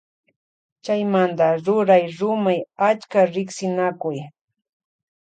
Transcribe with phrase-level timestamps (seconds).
[0.83, 2.59] Chaymanta ruray rumay
[2.89, 4.17] achka riksinakuy.